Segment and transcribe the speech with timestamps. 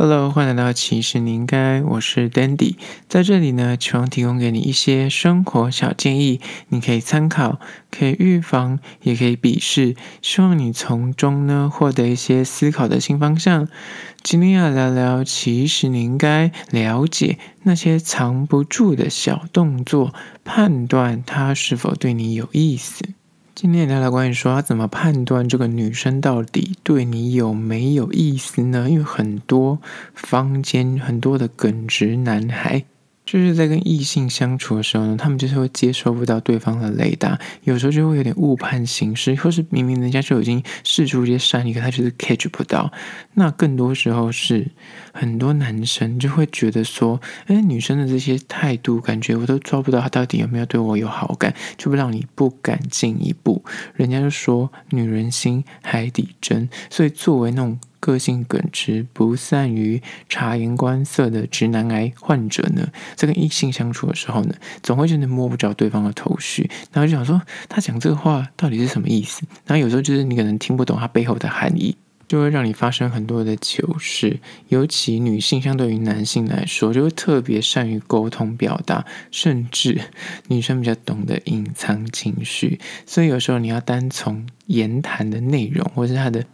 [0.00, 2.76] Hello，欢迎来到其实你应该，我是 Dandy，
[3.08, 7.58] 在这里呢，希望提供给你一些生活小建议，你可以参考，
[7.90, 13.66] 可以预防，也可以鄙视，希望你从中呢获得一些思考的新方向。
[14.22, 23.04] 今天要聊聊，其实你应该了解那些藏不住的小动作，判断它是否对你有意思。
[23.60, 28.88] 今天聊聊关于说要怎么判断这个女生到底对你有没有意思呢？
[28.88, 29.80] 因为很多
[30.14, 32.84] 坊间很多的耿直男孩。
[33.30, 42.90] 就是在跟异性相处的时候呢，他们就是会接收不到对方的雷达，有时候就会有点误判形势，或是明明人家就已经试出一些善意，可他就是 catch 不到。
[43.34, 44.68] 那更多时候是
[45.12, 53.62] 很多男生就会觉得说，哎，女生的这些态度，感觉我都抓不到她到底有没有对我有好感，就不让你不敢进一步。
[53.94, 57.78] 人家就说女人心海底针，所以作为那种。
[58.00, 69.42] 个性耿直、不善于察言观色的直男癌患者呢，在跟异性相处的时候呢，总会觉得摸不着对方的头绪，然后就想说他讲这个话到底是什么意思？
[69.66, 71.96] 然后有时候就是你可能听不懂他背后的含义，
[72.28, 74.38] 就会让你发生很多的糗事。
[74.68, 80.00] 尤其女性相对于男性来说，就会特别善于沟通表达，甚至
[80.48, 86.44] 女生比较懂得隐藏情绪，所以有时候你要单从言谈的内容或者是他的。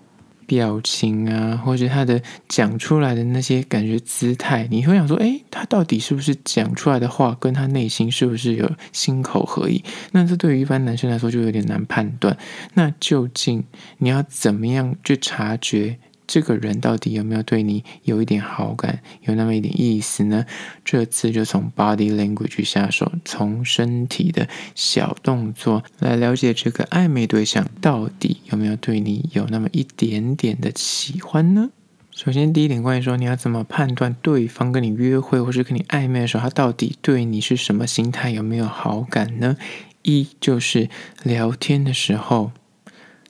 [0.47, 9.83] 表情啊，或者他的讲出来的那些感觉姿态，你会想说，哎，他到底是不是讲出来的话，跟他内心是不是有心口合一？
[10.13, 12.37] 那这对于一般男生来说就有点难判断。
[12.75, 13.65] 那究竟
[13.99, 15.99] 你要怎么样去察觉？
[16.27, 20.47] 这个人到底有没有对你有一点好感，有那么一点意思呢？
[20.85, 31.71] 这次就从 body language 下手，从身体的小动作来了解这个暧昧对象到底有没有对你有那么一点点的喜欢呢？
[32.11, 39.57] 首先，第一点关于说你要怎么判断对方跟你约会或是跟你暧昧的时候，他到底对你是什么心态，有没有好感呢？
[40.03, 40.89] 一就是
[41.23, 42.53] 聊天的时候，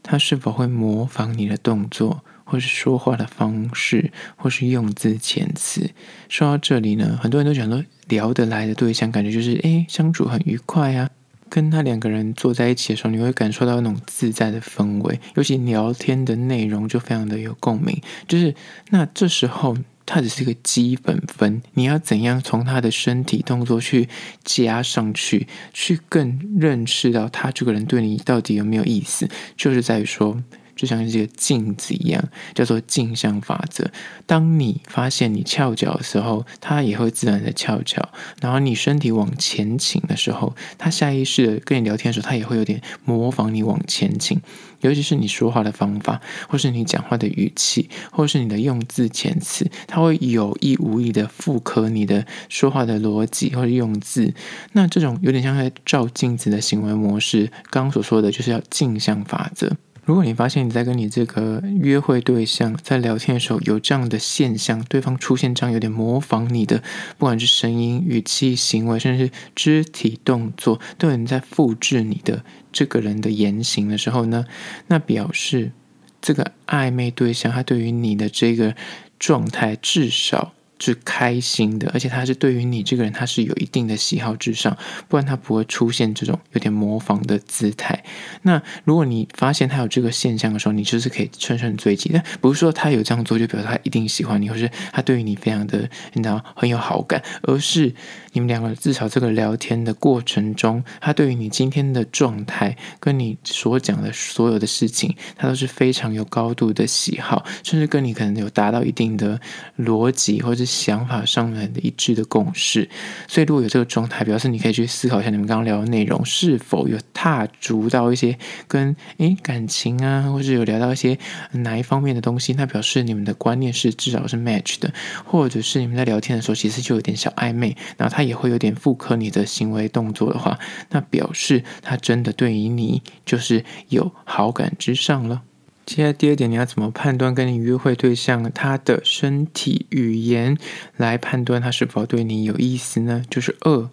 [0.03, 2.23] 他是否会模仿你的动作。
[2.55, 5.91] 或是说话的方式，或是用字遣词。
[6.29, 11.11] 说到这里呢，很多人都讲说，聊得来的对象，感觉就是诶，相处很愉快啊。
[11.49, 18.01] 跟他两个人坐在一起的时候，你会感受到那种自在的氛围，尤其聊天的内容就非常的有共鸣。
[18.29, 18.55] 就是
[18.91, 19.77] 那这时候，
[20.07, 24.09] 他只是一个基本分，你要怎样从他的身体动作去
[24.45, 30.41] 加上去，去更认识到他这个人对你到底有没有意思，就是在于说。
[30.77, 32.23] 就像这个镜子一样，
[32.55, 33.91] 叫做镜像法则。
[34.27, 38.01] 当你发现你翘脚的时候，它也会自然的翘脚；
[38.41, 44.41] 然后你身体往前倾的时候，它下意识的跟你聊天的时候，它也会有点模仿你往前倾。
[44.81, 54.35] 尤其是你说话的方法，或是你讲话的语气，或是你的用字遣词，它会有意无意的复刻你的说话的逻辑或者用字。
[54.73, 59.75] 那这种有点像在照镜子的行为模式，刚刚所说的就是要镜像法则。
[60.05, 66.83] 如果你发现你在跟你这个约会对象在聊天的时候有这样的现象，对方出现这样有点模仿你的，
[67.17, 74.45] 不管是声音、语气、行为，甚至肢体动作，都有人在复制你的这个人的言行的时候呢，
[74.89, 75.73] 那表示
[76.21, 78.75] 这个暧昧对象他对于你的这个
[79.19, 80.53] 状态至少。
[80.85, 84.77] 是开心的，而且他是对于你这个人，他是有一定的喜好之上，
[85.09, 88.05] 不然他不会出现这种有点模仿的姿态。
[88.43, 92.11] 那如果你发现他有这个现象的时候，你就是可以乘胜追击。
[92.13, 97.95] 但不是说他有这样做就表示他一定喜欢你，或是他对于你非常的你知道很有好感，而是
[98.33, 109.41] 你们两个至少这个聊天的过程中，他对于你今天的状态跟你所讲的所有的事情，他都是非常有高度的喜好，甚至跟你可能有达到一定的
[109.79, 110.63] 逻辑或者。
[110.75, 112.89] 想法上面的一致的共识，
[113.29, 118.37] 所以如果有这个状态，表示你可以去思考一下，你们刚刚聊的内容是否有踏足到一些
[118.67, 121.17] 跟诶感情啊，或者有聊到一些
[121.53, 124.93] 哪一方面的东西，那表示你们的观念是至少是 match 的，
[125.25, 130.59] 或者是你们在聊天的时候其实就有点小暧昧，然后他也会有点复刻你的行为动作的话，
[130.91, 135.43] 那表示他真的对于你就是有好感之上了。
[135.87, 140.57] 接下来第二点，你要怎么判断跟你约会对象他的身体语言
[140.97, 143.23] 来判断他是否对你有意思呢？
[143.29, 143.91] 就是二，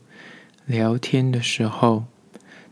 [0.65, 2.05] 聊天的时候，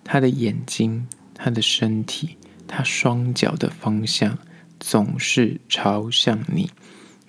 [0.05, 4.37] 他的眼睛、他的身体、他双脚的方向
[4.79, 6.71] 总是朝向你。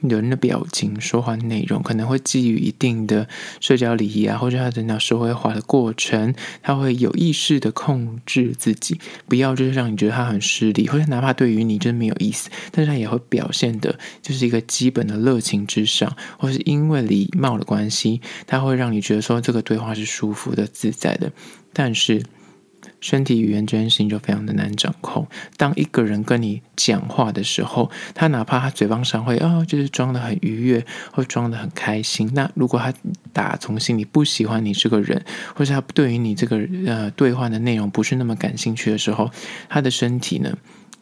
[0.03, 3.29] 人的表情、说话内容可能会基于一定的
[3.61, 8.99] 社交礼仪啊，或者他等到社会化的过程，他会有意识的控制自己，
[9.29, 21.33] 不要就是让你觉得他很失礼，或者哪怕对于你真没有意思，但是他也会表现的就是一个基本的热情之上，或是因为礼貌的关系，他会让你觉得说这个对话是舒服的、自在的，
[21.73, 22.23] 但是。
[23.01, 25.27] 身体语言这件事情就非常的难掌控。
[25.57, 32.31] 当一个人跟你讲话的时候，他哪怕他嘴巴上会啊、哦，就是装得很愉悦，或装得很开心。
[32.35, 32.93] 那如果他
[33.33, 35.25] 打从心里不喜欢你这个人，
[35.55, 39.31] 或是他对于你这个呃对话的内容不是那么感兴趣的时候，
[39.69, 40.57] 他的身体呢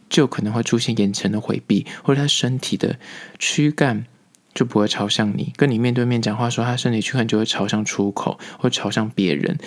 [0.09, 2.97] 就可能会出现眼神的回避，或者他身体的
[3.39, 4.07] 躯干
[4.55, 5.53] 就不会朝向你。
[5.57, 9.59] 跟你面对面讲话的时候，他身体躯干就会朝向出口，或朝向别人。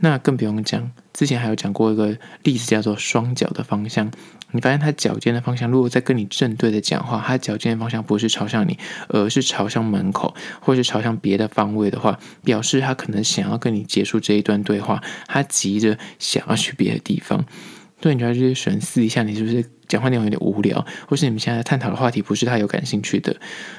[0.00, 4.10] 那更不用讲，之前还有讲过一个例子，叫做双脚的方向。
[4.52, 8.78] 你发现他脚尖的方向，如果在跟你正对的讲话，他脚尖的方向不是朝向你，
[9.08, 17.44] 而是朝向门口，或是朝向别的方位的话，表示他可能想要跟你结束这一段对话，他急着想要去别的地方。
[18.00, 23.36] 对，你觉得就是审视一下，你是不是讲话内容有点无聊，或是你们现在探讨的话题不是他有感兴趣的？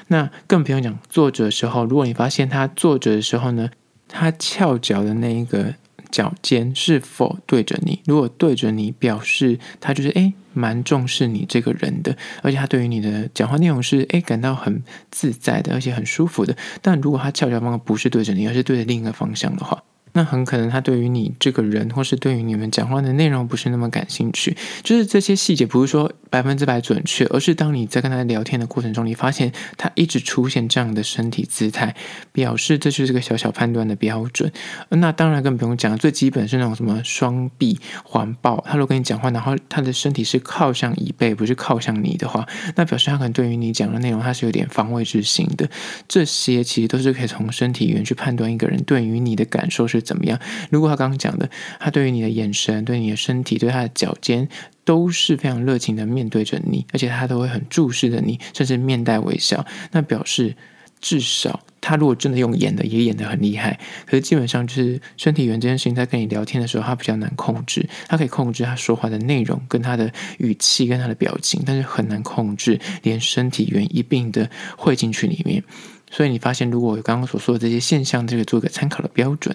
[0.08, 3.70] 那更不用讲坐着的时候，如果你发现他坐着的时候呢，
[4.08, 5.76] 他翘脚的那一个。
[6.10, 8.00] 脚尖是否对着你？
[8.04, 16.56] 如果对着你，表示他就是诶蛮重视你这个人的，而且他对于你的讲话内容是诶感到很自在的，而且很舒服的。
[16.82, 19.82] 但如果他翘脚方向不是对着你，而是对着另一个方向的话，
[20.14, 24.56] 那很可能他对于你这个人，或是对于你们讲话的内容不是那么感兴趣。
[24.82, 31.94] 就是这些细节不是说百分之百准确，而是当你在跟他聊天的过程中，你发现他一直出现这样的身体姿态，
[32.32, 34.52] 表示这就是个小小判断的标准。
[34.90, 42.46] 那当然更不用讲，最基本是那种什么双臂环抱，他如果跟你讲话，然后他的身体是靠向椅背，不是靠向你的话，
[42.76, 45.68] 那表示他可能对于你讲的内容，他是有点防卫之心的。
[46.06, 50.38] 这些其实都是可以从身体语言去判断一个人对于你的感受是怎么样？
[50.70, 51.48] 如果他刚刚讲的，
[51.80, 54.48] 他对于你的眼神、对你的身体、对他的脚尖
[54.88, 60.56] 都是非常热情的面对着你，而且他都会很注视着你，甚至面带微笑，那表示
[60.98, 63.78] 至少他如果真的用演的，也演得很厉害。
[64.06, 67.86] 可是基本上就是身体语言这件事情，在跟你聊天的时候，他比较难控制。
[68.08, 74.48] 他可以控制他说话的内容、跟他的语气、跟他的表情，但是很难控制连身体语言一并的
[74.78, 75.62] 汇进去里面。
[76.10, 79.54] 所以你发现，如果我刚刚所说的这些现象，这个做个参考的标准。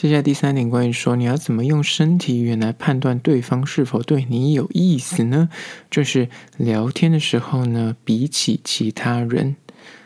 [0.00, 5.50] 接下来第三点，关于说你要怎么用身体语言来判断对方是否对你有意思呢？
[5.90, 9.56] 就是聊天的时候呢，比起其他人，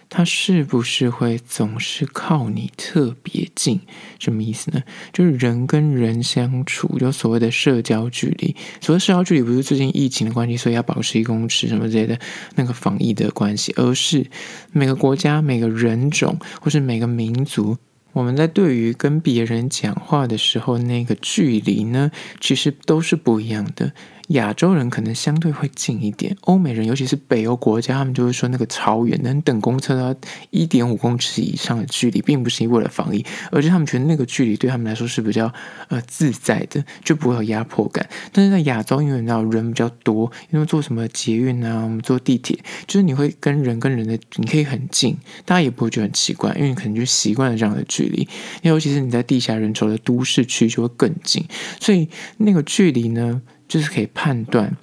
[0.08, 3.82] 他是不是会总是靠你特别近？
[4.18, 4.82] 什么意思呢？
[5.12, 8.56] 就是人跟人相处，有所谓的社交距离。
[8.80, 12.18] 所谓社交距离，不是最近疫情的关系，所以要保持一公尺什么之类的
[12.56, 14.26] 那个防疫的关系，而是
[14.72, 17.78] 每个国家、每个人种或是每个民族。
[18.14, 23.92] 我们在对于跟别人讲话的时候，那个距离呢，其实都是不一样的。
[24.28, 30.18] 亚洲人可能相对会近一点，欧美人，尤其是北欧国家，他们就会说那个超远，能等公车到
[30.50, 35.52] 一点五公尺以上的距离，并不是为了防疫，而是他们觉得那个距离对他们来说是比较
[35.88, 38.08] 呃自在的，就不会有压迫感。
[38.32, 48.26] 但是在亚洲，因为你知道人比较多，因为坐什么捷运啊，我们坐地铁，就是你会跟人跟人的你可以很近，大家也不会觉得很奇怪，因为你可能就习惯了这样的距离。
[48.62, 51.44] 尤其是你在地下人稠的都市区，就会更近，
[51.78, 54.76] 所以那个距离呢，就是可以判断，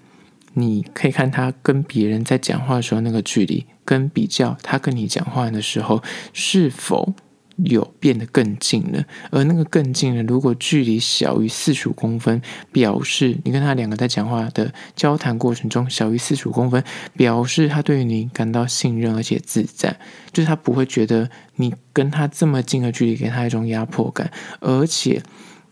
[0.54, 6.01] 你可以看他跟别人在讲话的时候那个距离，跟比较他跟你讲话的时候
[6.33, 7.14] 是否
[7.57, 9.06] 有变得更近了。
[9.30, 16.83] 而那个更近了，如果距离小于四十五公分，表示你跟他两个在讲话的交谈过程中小于四十五公分，
[17.16, 19.95] 表示他对于你感到信任而且自在，
[20.33, 25.21] 就是他不会觉得你跟他这么近的距离给他一种压迫感，而且。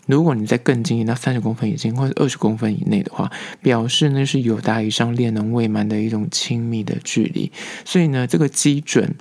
[0.10, 7.52] 如果你再更近那三十公分以内或者二十公分以内的话，表示那是有达以上恋人未满的一种亲密的距离。
[7.86, 9.16] 所以呢，这个基准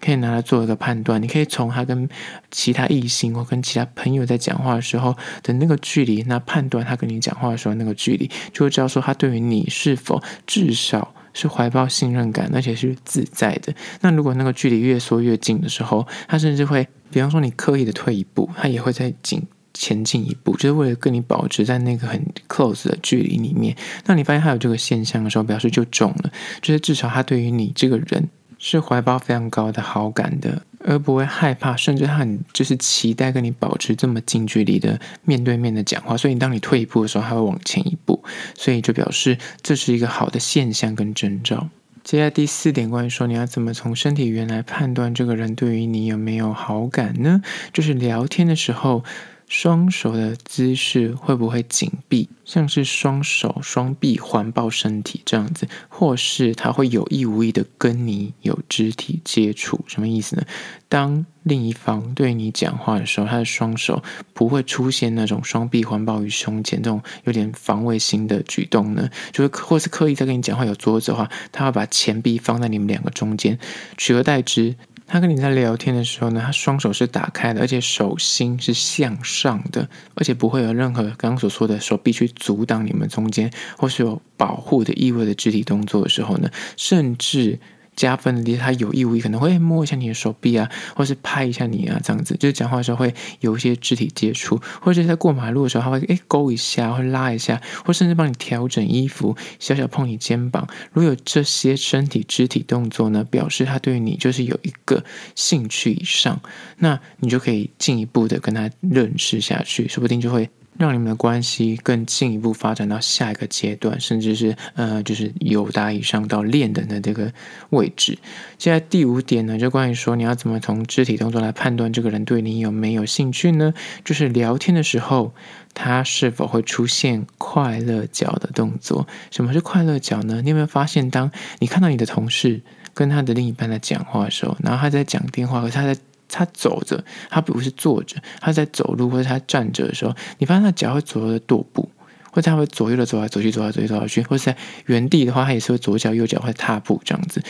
[0.00, 1.20] 可以拿来做一个判断。
[1.20, 2.08] 你可以从他跟
[2.52, 13.74] 其他异性或跟其他朋友在讲话的时候的那个距离，那判断他跟你讲话的时候那个距离，就会知道说他对于你是否至少是怀抱信任感，而且是自在的。
[14.02, 19.42] 那如果那个距离越缩越近的时候，他甚至会，比方说你刻意的退一步，他也会在紧。
[19.78, 23.76] 前进一步，就是为了跟你保持在那个很 close 的距离里面。
[24.06, 36.16] 那你发现他有这个现象的时候，表示就中了，就是至少他对于你这个人是怀抱非常高的好感的，而不会害怕，甚至他很就是期待跟你保持这么近距离的面对面的讲话。
[36.16, 38.24] 所以当你退一步的时候，他会往前一步，
[38.56, 41.68] 所以就表示这是一个好的现象跟征兆。
[42.02, 47.42] 接下来第四点，关于说你要怎么从身体语言来判断这个人对于你有没有好感呢？
[47.72, 49.04] 就是聊天的时候。
[49.48, 59.80] 双手的姿势会不会紧闭，像是双手双臂环抱身体这样子，或是他会有意无意的跟你有肢体接触？
[59.86, 60.42] 什么意思呢？
[60.90, 64.02] 当另一方对你讲话的时候，他的双手
[64.32, 69.08] 不会出现那种双臂环抱于胸前这种有点防卫心的举动呢？
[69.32, 73.58] 就是或是刻意在跟你讲话有桌子的话，他会把前臂放在你们两个中间，
[73.96, 74.76] 取而代之。
[75.08, 87.58] 他跟你在聊天的时候呢，他双手是打开的，而且手心是向上的，而且不会有任何刚刚所说的手臂去阻挡你们中间，或是有保护的意味的肢体动作的时候呢，甚至。
[87.98, 100.68] 加分的，他有意无意可能会摸一下你的手臂啊，或是拍一下你啊，这样子，就是讲话的时候会有一些肢体接触，或者在过马路的时候，他会诶勾一下，会拉一下，或甚至帮你调整衣服，小小碰你肩膀。
[100.92, 105.02] 如果有这些身体肢体动作呢，表示他对你就是有一个
[105.34, 106.40] 兴趣以上，
[106.78, 110.48] 那你就可以进一步的跟他认识下去，说不定就会。
[110.78, 117.32] 让你们的关系更进一步发展到下一个阶段，甚至是呃，就是友达以上到恋人的这个
[117.70, 118.16] 位置。
[118.58, 123.74] 现在第五点呢，就关于说你要怎么从肢体动作来判断这个人对你有没有兴趣呢？
[124.04, 125.34] 就是聊天的时候，
[125.74, 129.06] 他是否会出现快乐脚的动作？
[129.30, 130.40] 什么是快乐脚呢？
[130.42, 132.60] 你有没有发现，当你看到你的同事
[132.94, 135.98] 跟他的另一半在讲话的时候，然后他在讲电话，和他在。
[136.28, 141.88] 他走着，他不是坐着，他在走路或者他站着的时候，你发现他脚会左右的踱步，
[142.30, 144.56] 或者他会左右的走来走去，走来走去，走来走去，或者在
[144.86, 147.42] 原地的话，他也是会左脚右脚会踏步这样子。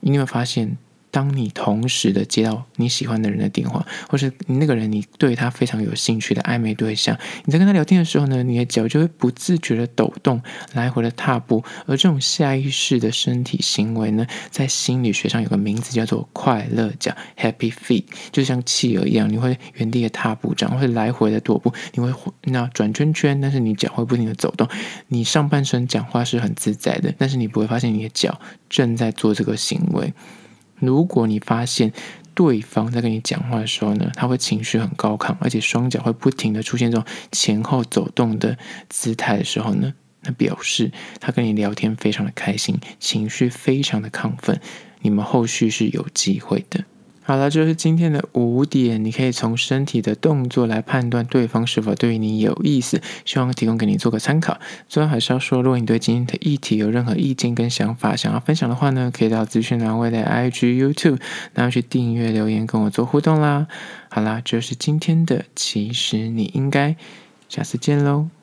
[0.00, 0.76] 你有没有发现？
[1.10, 22.12] 当你同时的接到你喜欢的人的电话，或是那个人你对他非常有兴趣的暧昧对象，你在跟他聊天的时候呢，你的脚就会不自觉的抖动，来回的踏步，而这种下意识的身体行为呢，在心理学上有个名字叫做快乐脚 （Happy Feet），就像企鹅一样，你会原地的踏步，这样会来回的踱步，你会
[22.42, 24.68] 那转圈圈，但是你脚会不停的走动，
[25.08, 30.12] 你上半身讲话是很自在的，但是你不会发现你的脚正在做这个行为。
[30.80, 31.92] 如果你发现
[32.34, 38.56] 对方在跟你讲话的时候呢，他会情绪很高亢，而且双脚会不停的出现这种前后走动的
[38.88, 39.92] 姿态的时候呢，
[40.22, 44.60] 那表示他跟你聊天非常的开心，情绪非常的亢奋，
[45.00, 46.84] 你们后续是有机会的。
[47.28, 53.02] 好了，就是今天的五点，你可以从身体的动作来判断对方是否对你有意思。
[53.26, 54.58] 希望提供给你做个参考。
[54.88, 61.20] 最后还是要说，如果你对今天的议题有任何意见跟想法，想要分享的话呢，可以到资讯栏位的 IG、YouTube，
[61.52, 63.66] 然后去订阅留言跟我做互动啦。
[64.08, 66.96] 好啦，就是今天的，其实你应该
[67.50, 68.37] 下次见喽。